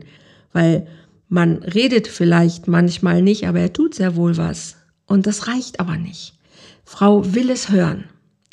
[0.53, 0.87] weil
[1.29, 4.77] man redet vielleicht manchmal nicht, aber er tut sehr wohl was.
[5.09, 6.35] Und das reicht aber nicht.
[6.85, 8.05] Frau will es hören.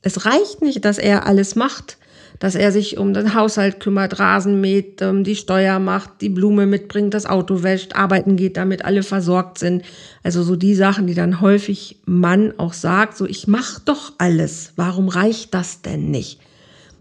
[0.02, 1.98] Es reicht nicht, dass er alles macht,
[2.40, 6.66] dass er sich um den Haushalt kümmert, Rasen mäht, ähm, die Steuer macht, die Blume
[6.66, 9.84] mitbringt, das Auto wäscht, arbeiten geht, damit alle versorgt sind.
[10.24, 14.74] Also so die Sachen, die dann häufig Mann auch sagt, so ich mach doch alles.
[14.76, 16.40] Warum reicht das denn nicht?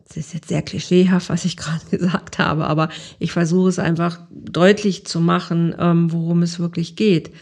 [0.09, 2.89] Das ist jetzt sehr klischeehaft, was ich gerade gesagt habe, aber
[3.19, 7.33] ich versuche es einfach deutlich zu machen, ähm, worum es wirklich geht.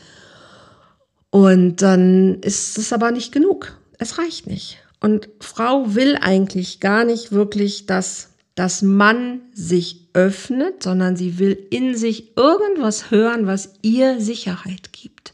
[1.32, 3.78] Und dann ist es aber nicht genug.
[3.98, 4.76] Es reicht nicht.
[5.00, 11.58] Und Frau will eigentlich gar nicht wirklich, dass das Mann sich öffnet, sondern sie will
[11.70, 15.32] in sich irgendwas hören, was ihr Sicherheit gibt,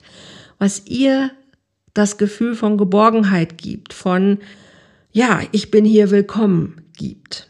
[0.58, 1.32] was ihr
[1.94, 4.38] das Gefühl von Geborgenheit gibt, von,
[5.10, 7.48] ja, ich bin hier willkommen gibt.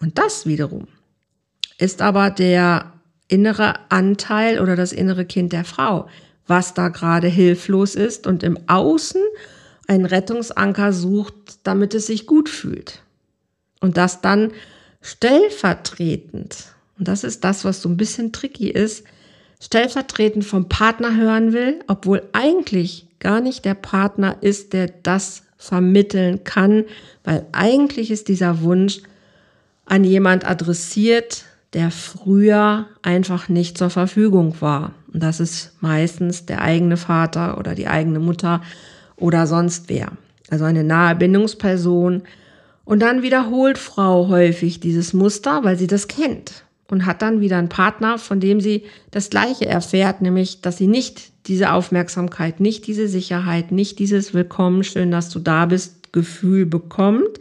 [0.00, 0.88] Und das wiederum
[1.76, 2.94] ist aber der
[3.28, 6.08] innere Anteil oder das innere Kind der Frau,
[6.46, 9.22] was da gerade hilflos ist und im Außen
[9.86, 13.02] einen Rettungsanker sucht, damit es sich gut fühlt.
[13.80, 14.52] Und das dann
[15.00, 16.66] stellvertretend,
[16.98, 19.04] und das ist das, was so ein bisschen tricky ist,
[19.60, 26.42] stellvertretend vom Partner hören will, obwohl eigentlich gar nicht der Partner ist, der das vermitteln
[26.42, 26.84] kann,
[27.22, 29.00] weil eigentlich ist dieser Wunsch
[29.84, 34.92] an jemand adressiert, der früher einfach nicht zur Verfügung war.
[35.12, 38.60] Und das ist meistens der eigene Vater oder die eigene Mutter
[39.16, 40.12] oder sonst wer.
[40.50, 42.22] Also eine nahe Bindungsperson.
[42.84, 47.56] Und dann wiederholt Frau häufig dieses Muster, weil sie das kennt und hat dann wieder
[47.56, 52.86] einen Partner, von dem sie das Gleiche erfährt, nämlich, dass sie nicht diese Aufmerksamkeit, nicht
[52.86, 57.40] diese Sicherheit, nicht dieses Willkommen, schön, dass du da bist, Gefühl bekommt.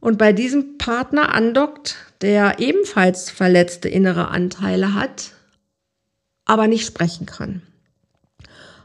[0.00, 5.32] Und bei diesem Partner andockt, der ebenfalls verletzte innere Anteile hat,
[6.44, 7.62] aber nicht sprechen kann.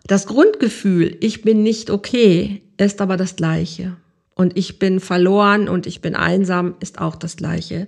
[0.08, 3.98] Das Grundgefühl, ich bin nicht okay, ist aber das gleiche.
[4.36, 7.88] Und ich bin verloren und ich bin einsam, ist auch das gleiche.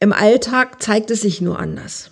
[0.00, 2.10] Im Alltag zeigt es sich nur anders.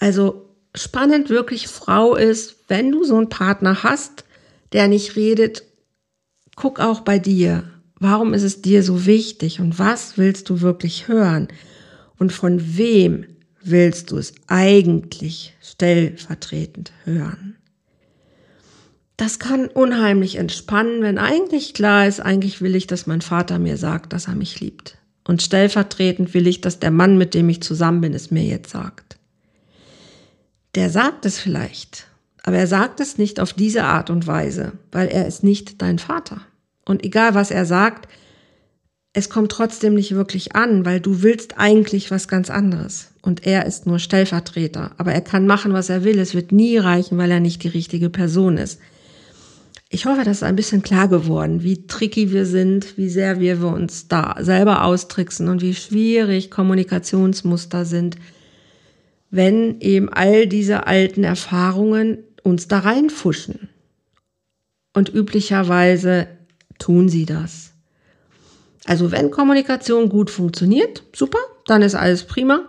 [0.00, 4.24] Also spannend wirklich Frau ist, wenn du so einen Partner hast,
[4.72, 5.64] der nicht redet,
[6.56, 7.70] guck auch bei dir.
[8.00, 11.48] Warum ist es dir so wichtig und was willst du wirklich hören?
[12.18, 13.26] Und von wem
[13.62, 17.56] willst du es eigentlich stellvertretend hören?
[19.16, 23.76] Das kann unheimlich entspannen, wenn eigentlich klar ist, eigentlich will ich, dass mein Vater mir
[23.76, 24.96] sagt, dass er mich liebt.
[25.26, 28.70] Und stellvertretend will ich, dass der Mann, mit dem ich zusammen bin, es mir jetzt
[28.70, 29.18] sagt.
[30.76, 32.06] Der sagt es vielleicht,
[32.44, 35.98] aber er sagt es nicht auf diese Art und Weise, weil er ist nicht dein
[35.98, 36.40] Vater.
[36.88, 38.08] Und egal was er sagt,
[39.12, 43.10] es kommt trotzdem nicht wirklich an, weil du willst eigentlich was ganz anderes.
[43.20, 44.92] Und er ist nur Stellvertreter.
[44.96, 46.18] Aber er kann machen, was er will.
[46.18, 48.80] Es wird nie reichen, weil er nicht die richtige Person ist.
[49.90, 53.62] Ich hoffe, das ist ein bisschen klar geworden, wie tricky wir sind, wie sehr wir
[53.66, 58.16] uns da selber austricksen und wie schwierig Kommunikationsmuster sind,
[59.30, 63.68] wenn eben all diese alten Erfahrungen uns da reinfuschen.
[64.94, 66.28] Und üblicherweise
[66.78, 67.72] tun sie das.
[68.84, 72.66] Also wenn Kommunikation gut funktioniert, super, dann ist alles prima.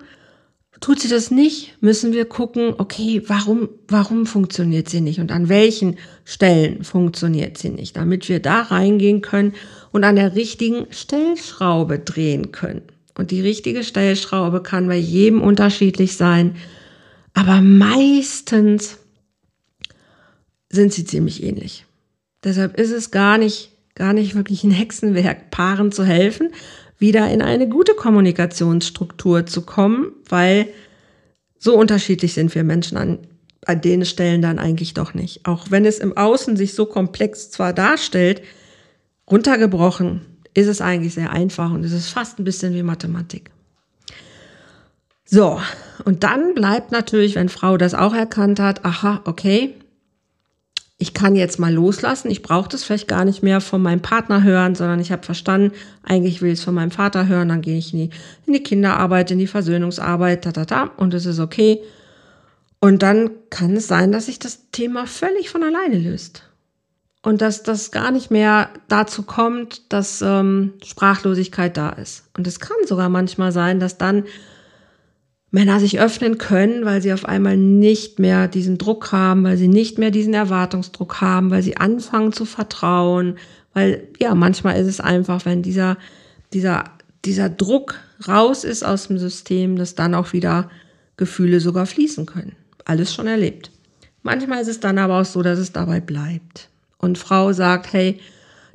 [0.81, 5.49] Tut sie das nicht, müssen wir gucken, okay, warum, warum funktioniert sie nicht und an
[5.49, 9.53] welchen Stellen funktioniert sie nicht, damit wir da reingehen können
[9.91, 12.83] und an der richtigen Stellschraube drehen können.
[13.17, 16.55] Und die richtige Stellschraube kann bei jedem unterschiedlich sein,
[17.33, 18.97] aber meistens
[20.69, 21.85] sind sie ziemlich ähnlich.
[22.43, 26.49] Deshalb ist es gar nicht, gar nicht wirklich ein Hexenwerk, Paaren zu helfen,
[26.97, 30.67] wieder in eine gute Kommunikationsstruktur zu kommen, weil
[31.59, 33.19] so unterschiedlich sind wir Menschen an,
[33.65, 35.45] an den Stellen dann eigentlich doch nicht.
[35.45, 38.41] Auch wenn es im Außen sich so komplex zwar darstellt,
[39.29, 40.21] runtergebrochen
[40.53, 43.51] ist es eigentlich sehr einfach und es ist fast ein bisschen wie Mathematik.
[45.25, 45.61] So,
[46.05, 49.75] und dann bleibt natürlich, wenn Frau das auch erkannt hat, aha, okay,
[51.01, 54.43] ich kann jetzt mal loslassen, ich brauche das vielleicht gar nicht mehr von meinem Partner
[54.43, 57.77] hören, sondern ich habe verstanden, eigentlich will ich es von meinem Vater hören, dann gehe
[57.77, 58.09] ich in die,
[58.45, 61.81] in die Kinderarbeit, in die Versöhnungsarbeit, ta, ta, ta, und es ist okay.
[62.81, 66.43] Und dann kann es sein, dass sich das Thema völlig von alleine löst.
[67.21, 72.25] Und dass das gar nicht mehr dazu kommt, dass ähm, Sprachlosigkeit da ist.
[72.37, 74.25] Und es kann sogar manchmal sein, dass dann
[75.51, 79.67] Männer sich öffnen können, weil sie auf einmal nicht mehr diesen Druck haben, weil sie
[79.67, 83.37] nicht mehr diesen Erwartungsdruck haben, weil sie anfangen zu vertrauen,
[83.73, 85.97] weil ja, manchmal ist es einfach, wenn dieser,
[86.53, 86.83] dieser,
[87.25, 87.95] dieser Druck
[88.27, 90.69] raus ist aus dem System, dass dann auch wieder
[91.17, 92.55] Gefühle sogar fließen können.
[92.85, 93.71] Alles schon erlebt.
[94.21, 96.69] Manchmal ist es dann aber auch so, dass es dabei bleibt.
[96.97, 98.19] Und Frau sagt, hey,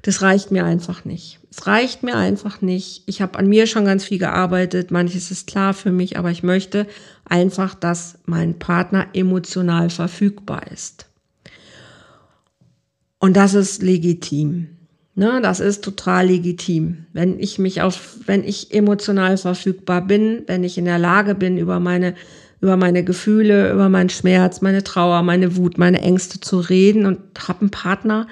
[0.04, 1.40] das reicht mir einfach nicht.
[1.50, 3.04] Es reicht mir einfach nicht.
[3.06, 4.90] Ich habe an mir schon ganz viel gearbeitet.
[4.90, 6.86] Manches ist klar für mich, aber ich möchte
[7.24, 11.06] einfach, dass mein Partner emotional verfügbar ist.
[13.18, 14.68] Und das ist legitim.
[15.14, 17.06] Ne, das ist total legitim.
[17.14, 21.56] Wenn ich mich auf, wenn ich emotional verfügbar bin, wenn ich in der Lage bin,
[21.56, 22.14] über meine,
[22.60, 27.20] über meine Gefühle, über meinen Schmerz, meine Trauer, meine Wut, meine Ängste zu reden und
[27.48, 28.26] habe einen Partner,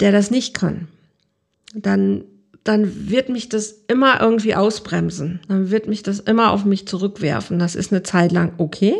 [0.00, 0.88] der das nicht kann,
[1.74, 2.24] dann,
[2.64, 5.40] dann wird mich das immer irgendwie ausbremsen.
[5.48, 7.58] Dann wird mich das immer auf mich zurückwerfen.
[7.58, 8.94] Das ist eine Zeit lang okay.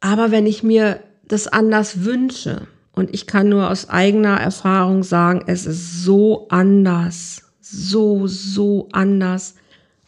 [0.00, 5.42] Aber wenn ich mir das anders wünsche, und ich kann nur aus eigener Erfahrung sagen,
[5.46, 9.56] es ist so anders, so, so anders,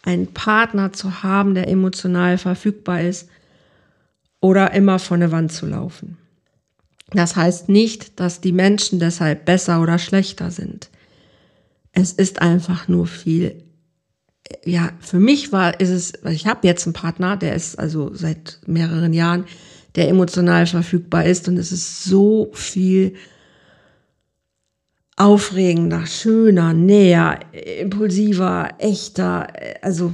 [0.02, 3.28] einen Partner zu haben, der emotional verfügbar ist
[4.40, 6.16] oder immer vor eine Wand zu laufen.
[7.10, 10.90] Das heißt nicht, dass die Menschen deshalb besser oder schlechter sind.
[11.92, 13.62] Es ist einfach nur viel.
[14.64, 18.60] Ja, für mich war, ist es, ich habe jetzt einen Partner, der ist also seit
[18.66, 19.44] mehreren Jahren,
[19.94, 23.14] der emotional verfügbar ist und es ist so viel
[25.16, 27.40] aufregender, schöner, näher,
[27.80, 29.48] impulsiver, echter.
[29.80, 30.12] Also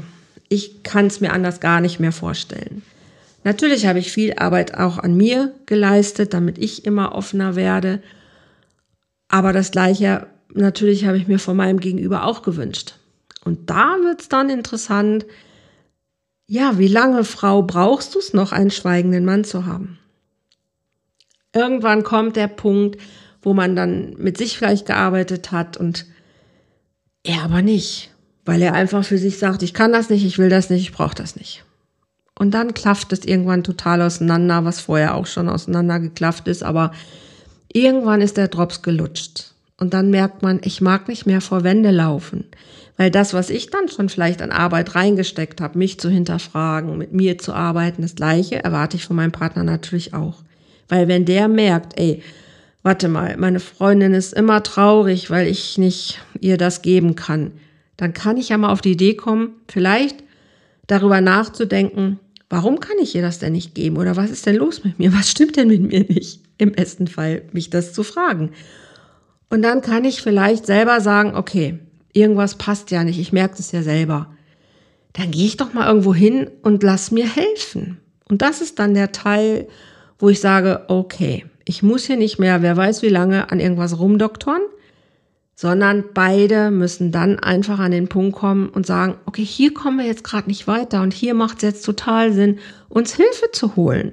[0.49, 2.83] ich kann es mir anders gar nicht mehr vorstellen.
[3.45, 8.03] Natürlich habe ich viel Arbeit auch an mir geleistet, damit ich immer offener werde.
[9.29, 12.95] Aber das Gleiche natürlich habe ich mir von meinem Gegenüber auch gewünscht.
[13.45, 15.27] Und da wird es dann interessant,
[16.47, 19.99] ja, wie lange, Frau, brauchst du es noch, einen schweigenden Mann zu haben?
[21.55, 23.01] Irgendwann kommt der Punkt,
[23.41, 26.07] wo man dann mit sich vielleicht gearbeitet hat und
[27.25, 28.11] er aber nicht,
[28.45, 30.93] weil er einfach für sich sagt, ich kann das nicht, ich will das nicht, ich
[30.93, 31.65] brauche das nicht.
[32.43, 36.91] Und dann klafft es irgendwann total auseinander, was vorher auch schon auseinandergeklafft ist, aber
[37.73, 39.53] irgendwann ist der Drops gelutscht.
[39.79, 42.43] Und dann merkt man, ich mag nicht mehr vor Wände laufen.
[42.97, 47.13] Weil das, was ich dann schon vielleicht an Arbeit reingesteckt habe, mich zu hinterfragen, mit
[47.13, 50.43] mir zu arbeiten, das Gleiche erwarte ich von meinem Partner natürlich auch.
[50.89, 52.25] Weil wenn der merkt, ey,
[52.83, 57.53] warte mal, meine Freundin ist immer traurig, weil ich nicht ihr das geben kann,
[57.97, 60.25] dann kann ich ja mal auf die Idee kommen, vielleicht
[60.89, 62.19] darüber nachzudenken,
[62.53, 63.97] warum kann ich ihr das denn nicht geben?
[63.97, 65.15] Oder was ist denn los mit mir?
[65.15, 66.43] Was stimmt denn mit mir nicht?
[66.59, 68.51] Im besten Fall, mich das zu fragen.
[69.49, 71.79] Und dann kann ich vielleicht selber sagen, okay,
[72.13, 74.35] irgendwas passt ja nicht, ich merke es ja selber.
[75.15, 78.03] Dann gehe ich doch mal irgendwo hin und lass mir helfen.
[78.29, 79.67] Und das ist dann der Teil,
[80.19, 83.99] wo ich sage, okay, ich muss hier nicht mehr, wer weiß wie lange, an irgendwas
[83.99, 84.63] rumdoktoren,
[85.55, 90.07] sondern beide müssen dann einfach an den Punkt kommen und sagen, okay, hier kommen wir
[90.07, 94.13] jetzt gerade nicht weiter und hier macht es jetzt total Sinn, uns Hilfe zu holen.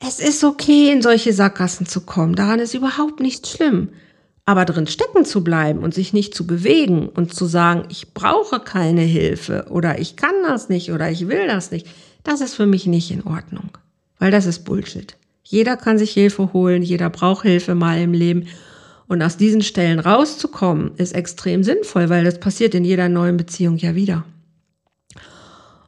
[0.00, 3.90] Es ist okay, in solche Sackgassen zu kommen, daran ist überhaupt nichts schlimm.
[4.44, 8.60] Aber drin stecken zu bleiben und sich nicht zu bewegen und zu sagen, ich brauche
[8.60, 11.86] keine Hilfe oder ich kann das nicht oder ich will das nicht,
[12.24, 13.76] das ist für mich nicht in Ordnung.
[14.18, 15.16] Weil das ist Bullshit.
[15.42, 18.46] Jeder kann sich Hilfe holen, jeder braucht Hilfe mal im Leben
[19.08, 23.76] und aus diesen Stellen rauszukommen, ist extrem sinnvoll, weil das passiert in jeder neuen Beziehung
[23.78, 24.24] ja wieder.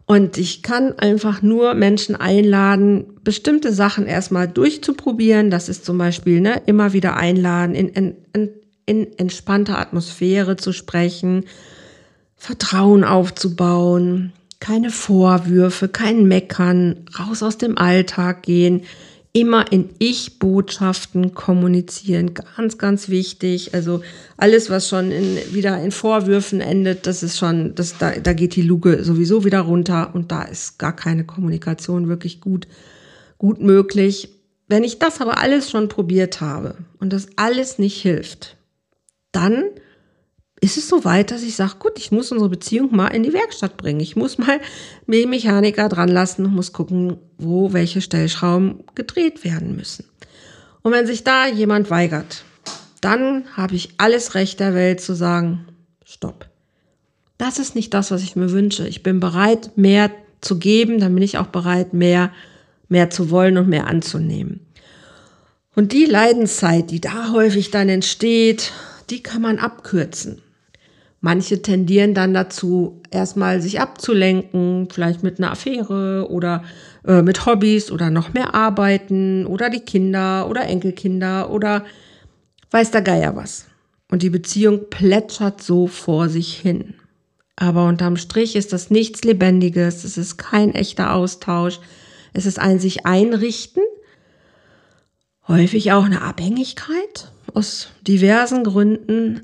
[0.06, 5.50] Und ich kann einfach nur Menschen einladen, bestimmte Sachen erstmal durchzuprobieren.
[5.50, 8.48] Das ist zum Beispiel ne, immer wieder einladen, in, in,
[8.87, 11.44] in entspannter Atmosphäre zu sprechen,
[12.35, 18.83] Vertrauen aufzubauen, keine Vorwürfe, kein Meckern, raus aus dem Alltag gehen,
[19.32, 22.34] immer in Ich-Botschaften kommunizieren.
[22.34, 23.74] Ganz, ganz wichtig.
[23.74, 24.02] Also
[24.36, 28.56] alles, was schon in, wieder in Vorwürfen endet, das ist schon, das, da, da geht
[28.56, 32.66] die Luke sowieso wieder runter und da ist gar keine Kommunikation wirklich gut,
[33.38, 34.30] gut möglich.
[34.66, 38.56] Wenn ich das aber alles schon probiert habe und das alles nicht hilft,
[39.32, 39.64] dann
[40.60, 43.32] ist es so weit, dass ich sage, gut, ich muss unsere Beziehung mal in die
[43.32, 44.00] Werkstatt bringen.
[44.00, 44.60] Ich muss mal
[45.06, 50.04] den Mechaniker dran lassen und muss gucken, wo welche Stellschrauben gedreht werden müssen.
[50.82, 52.44] Und wenn sich da jemand weigert,
[53.00, 55.66] dann habe ich alles Recht der Welt zu sagen,
[56.04, 56.46] stopp.
[57.38, 58.86] Das ist nicht das, was ich mir wünsche.
[58.86, 60.10] Ich bin bereit, mehr
[60.42, 62.32] zu geben, dann bin ich auch bereit, mehr,
[62.88, 64.66] mehr zu wollen und mehr anzunehmen.
[65.74, 68.72] Und die Leidenszeit, die da häufig dann entsteht,
[69.08, 70.42] die kann man abkürzen.
[71.22, 76.64] Manche tendieren dann dazu, erstmal sich abzulenken, vielleicht mit einer Affäre oder
[77.06, 81.85] äh, mit Hobbys oder noch mehr arbeiten oder die Kinder oder Enkelkinder oder
[82.70, 83.66] weiß der Geier was.
[84.11, 86.94] Und die Beziehung plätschert so vor sich hin.
[87.54, 91.80] Aber unterm Strich ist das nichts Lebendiges, es ist kein echter Austausch,
[92.33, 93.83] es ist ein sich einrichten,
[95.46, 99.42] häufig auch eine Abhängigkeit aus diversen Gründen,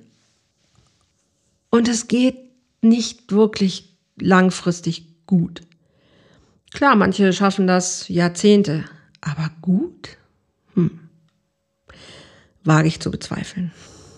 [1.77, 2.39] und es geht
[2.81, 5.61] nicht wirklich langfristig gut.
[6.73, 8.85] Klar, manche schaffen das Jahrzehnte,
[9.21, 10.17] aber gut?
[10.75, 11.01] Hm.
[12.65, 13.73] Wage ich zu bezweifeln.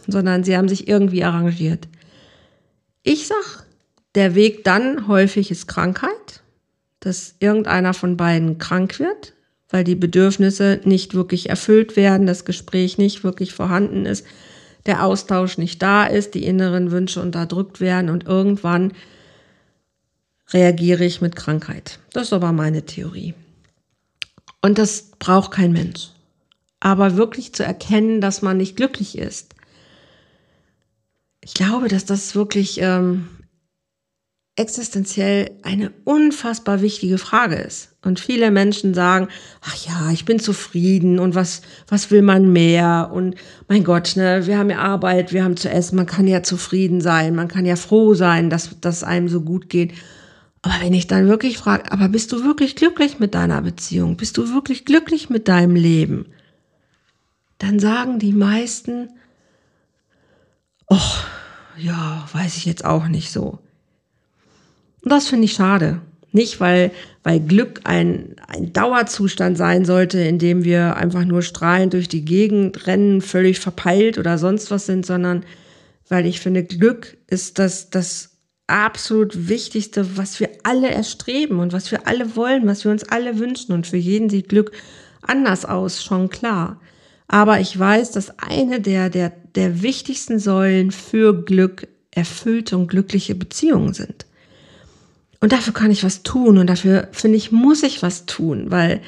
[0.07, 1.89] Sondern sie haben sich irgendwie arrangiert.
[3.03, 3.67] Ich sag,
[4.15, 6.43] der Weg dann häufig ist Krankheit,
[7.01, 9.35] dass irgendeiner von beiden krank wird,
[9.69, 14.25] weil die Bedürfnisse nicht wirklich erfüllt werden, das Gespräch nicht wirklich vorhanden ist
[14.89, 18.93] der Austausch nicht da ist, die inneren Wünsche unterdrückt werden und irgendwann
[20.51, 22.01] reagiere ich mit Krankheit.
[22.13, 23.35] Das ist aber meine Theorie.
[24.63, 26.09] Und das braucht kein Mensch.
[26.81, 29.55] Aber wirklich zu erkennen, dass man nicht glücklich ist.
[31.43, 33.29] Ich glaube, dass das wirklich ähm,
[34.59, 37.97] existenziell eine unfassbar wichtige Frage ist.
[38.03, 39.29] Und viele Menschen sagen,
[39.61, 43.11] ach ja, ich bin zufrieden und was, was will man mehr?
[43.13, 43.37] Und
[43.69, 47.01] mein Gott, ne, wir haben ja Arbeit, wir haben zu essen, man kann ja zufrieden
[47.01, 49.93] sein, man kann ja froh sein, dass, dass einem so gut geht.
[50.63, 54.17] Aber wenn ich dann wirklich frage, aber bist du wirklich glücklich mit deiner Beziehung?
[54.17, 56.27] Bist du wirklich glücklich mit deinem Leben?
[57.59, 59.11] Dann sagen die meisten,
[60.89, 61.27] ach,
[61.77, 63.61] ja, weiß ich jetzt auch nicht so.
[65.09, 66.03] Und das finde ich schade.
[66.33, 66.91] Nicht, weil,
[67.23, 72.27] weil Glück ein, ein Dauerzustand sein sollte, in dem wir einfach nur strahlend durch die
[72.27, 75.47] Gegend rennen, völlig verpeilt oder sonst was sind, sondern
[76.11, 81.91] weil ich finde, Glück ist das, das absolut Wichtigste, was wir alle erstreben und was
[81.91, 83.73] wir alle wollen, was wir uns alle wünschen.
[83.73, 84.73] Und für jeden sieht Glück
[85.23, 86.83] anders aus, schon klar.
[87.29, 93.35] Aber ich weiß, dass eine der, der, der wichtigsten Säulen für Glück erfüllte und glückliche
[93.35, 94.28] Beziehungen sind.
[95.41, 99.01] Und dafür kann ich was tun und dafür finde ich, muss ich was tun, weil,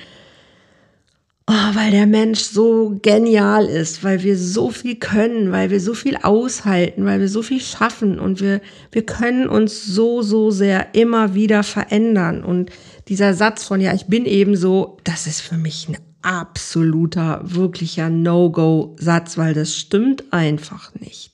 [1.49, 5.93] oh, weil der Mensch so genial ist, weil wir so viel können, weil wir so
[5.93, 8.61] viel aushalten, weil wir so viel schaffen und wir,
[8.93, 12.45] wir können uns so, so sehr immer wieder verändern.
[12.45, 12.71] Und
[13.09, 18.09] dieser Satz von, ja, ich bin eben so, das ist für mich ein absoluter, wirklicher
[18.09, 21.30] No-Go-Satz, weil das stimmt einfach nicht.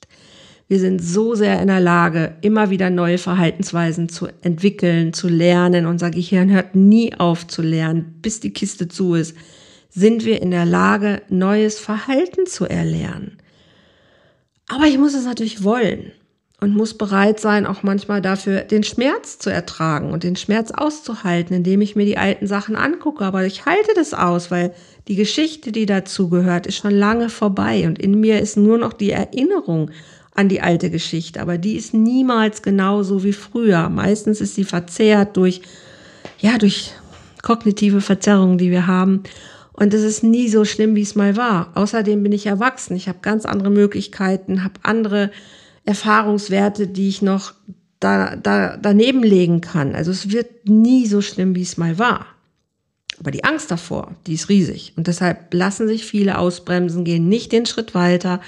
[0.68, 5.86] Wir sind so sehr in der Lage, immer wieder neue Verhaltensweisen zu entwickeln, zu lernen.
[5.86, 9.36] Unser Gehirn hört nie auf zu lernen, bis die Kiste zu ist.
[9.90, 13.38] Sind wir in der Lage, neues Verhalten zu erlernen?
[14.68, 16.10] Aber ich muss es natürlich wollen
[16.60, 21.54] und muss bereit sein, auch manchmal dafür den Schmerz zu ertragen und den Schmerz auszuhalten,
[21.54, 23.24] indem ich mir die alten Sachen angucke.
[23.24, 24.74] Aber ich halte das aus, weil
[25.06, 28.94] die Geschichte, die dazu gehört, ist schon lange vorbei und in mir ist nur noch
[28.94, 29.92] die Erinnerung
[30.36, 33.88] an die alte Geschichte, aber die ist niemals genauso wie früher.
[33.88, 35.62] Meistens ist sie verzerrt durch,
[36.38, 36.92] ja, durch
[37.42, 39.22] kognitive Verzerrungen, die wir haben.
[39.72, 41.70] Und es ist nie so schlimm, wie es mal war.
[41.74, 42.96] Außerdem bin ich erwachsen.
[42.96, 45.30] Ich habe ganz andere Möglichkeiten, habe andere
[45.84, 47.54] Erfahrungswerte, die ich noch
[48.00, 49.94] da, da, daneben legen kann.
[49.94, 52.26] Also es wird nie so schlimm, wie es mal war.
[53.18, 54.92] Aber die Angst davor, die ist riesig.
[54.96, 58.40] Und deshalb lassen sich viele ausbremsen, gehen nicht den Schritt weiter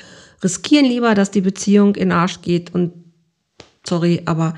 [0.42, 2.92] riskieren lieber, dass die Beziehung in Arsch geht und
[3.86, 4.54] sorry, aber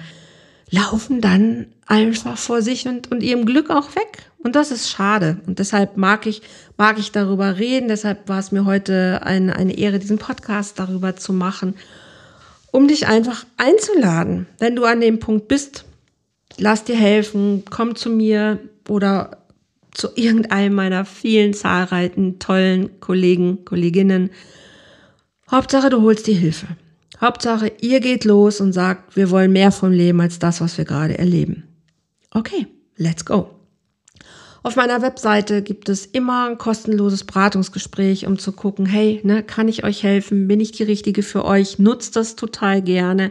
[0.70, 4.24] laufen dann einfach vor sich und, und ihrem Glück auch weg.
[4.39, 5.39] Und das ist schade.
[5.47, 6.43] Und deshalb mag ich,
[6.76, 7.89] mag ich darüber reden.
[7.89, 11.74] Deshalb war es mir heute eine, eine Ehre, diesen Podcast darüber zu machen,
[12.70, 14.47] um dich einfach einzuladen.
[14.59, 15.85] Wenn du an dem Punkt bist,
[16.57, 19.39] lass dir helfen, komm zu mir oder
[19.93, 24.31] zu irgendeinem meiner vielen zahlreichen tollen Kollegen, Kolleginnen.
[25.51, 26.66] Hauptsache, du holst die Hilfe.
[27.20, 30.84] Hauptsache, ihr geht los und sagt, wir wollen mehr vom Leben als das, was wir
[30.84, 31.64] gerade erleben.
[32.30, 33.51] Okay, let's go.
[34.62, 39.66] Auf meiner Webseite gibt es immer ein kostenloses Beratungsgespräch, um zu gucken, hey, ne, kann
[39.68, 40.48] ich euch helfen?
[40.48, 41.78] Bin ich die Richtige für euch?
[41.78, 43.30] Nutzt das total gerne.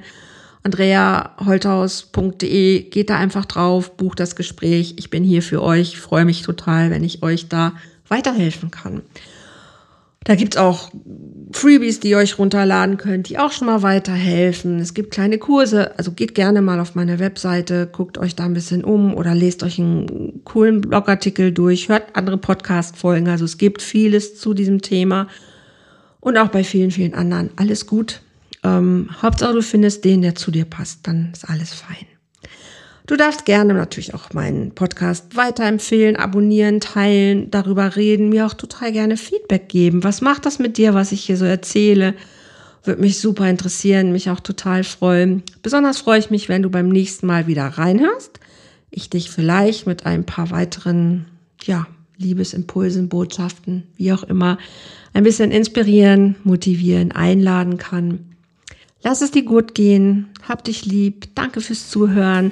[0.64, 4.96] AndreaHolthaus.de, geht da einfach drauf, bucht das Gespräch.
[4.98, 7.72] Ich bin hier für euch, freue mich total, wenn ich euch da
[8.08, 9.04] weiterhelfen kann.
[10.24, 10.92] Da gibt's auch
[11.52, 14.80] Freebies, die ihr euch runterladen könnt, die auch schon mal weiterhelfen.
[14.80, 18.54] Es gibt kleine Kurse, also geht gerne mal auf meine Webseite, guckt euch da ein
[18.54, 23.30] bisschen um oder lest euch einen coolen Blogartikel durch, hört andere Podcast-Folgen.
[23.30, 25.28] Also es gibt vieles zu diesem Thema
[26.20, 27.50] und auch bei vielen, vielen anderen.
[27.56, 28.22] Alles gut.
[28.64, 32.09] Ähm, Hauptsache du findest den, der zu dir passt, dann ist alles fein.
[33.10, 38.92] Du darfst gerne natürlich auch meinen Podcast weiterempfehlen, abonnieren, teilen, darüber reden, mir auch total
[38.92, 40.04] gerne Feedback geben.
[40.04, 42.14] Was macht das mit dir, was ich hier so erzähle?
[42.84, 45.42] Würde mich super interessieren, mich auch total freuen.
[45.64, 48.40] Besonders freue ich mich, wenn du beim nächsten Mal wieder reinhörst.
[48.92, 51.26] Ich dich vielleicht mit ein paar weiteren,
[51.64, 51.88] ja,
[52.20, 54.60] Liebesimpulsen, Botschaften, wie auch immer,
[55.14, 58.20] ein bisschen inspirieren, motivieren, einladen kann.
[59.02, 60.28] Lass es dir gut gehen.
[60.48, 61.30] Hab dich lieb.
[61.34, 62.52] Danke fürs Zuhören.